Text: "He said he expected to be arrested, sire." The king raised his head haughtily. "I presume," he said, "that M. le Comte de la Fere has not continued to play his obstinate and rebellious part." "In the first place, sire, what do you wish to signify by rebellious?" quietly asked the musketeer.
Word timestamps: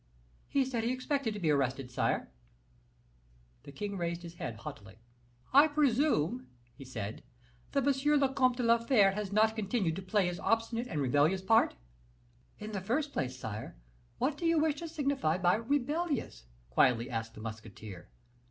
"He 0.47 0.65
said 0.65 0.83
he 0.83 0.91
expected 0.91 1.35
to 1.35 1.39
be 1.39 1.51
arrested, 1.51 1.91
sire." 1.91 2.31
The 3.61 3.71
king 3.71 3.97
raised 3.99 4.23
his 4.23 4.33
head 4.37 4.55
haughtily. 4.55 4.95
"I 5.53 5.67
presume," 5.67 6.47
he 6.73 6.83
said, 6.83 7.21
"that 7.73 7.85
M. 7.87 8.19
le 8.19 8.33
Comte 8.33 8.57
de 8.57 8.63
la 8.63 8.79
Fere 8.79 9.11
has 9.11 9.31
not 9.31 9.55
continued 9.55 9.95
to 9.97 10.01
play 10.01 10.25
his 10.25 10.39
obstinate 10.39 10.87
and 10.87 11.01
rebellious 11.01 11.43
part." 11.43 11.75
"In 12.57 12.71
the 12.71 12.81
first 12.81 13.13
place, 13.13 13.37
sire, 13.37 13.75
what 14.17 14.37
do 14.39 14.47
you 14.47 14.57
wish 14.57 14.77
to 14.77 14.87
signify 14.87 15.37
by 15.37 15.53
rebellious?" 15.53 16.45
quietly 16.71 17.07
asked 17.07 17.35
the 17.35 17.41
musketeer. 17.41 18.09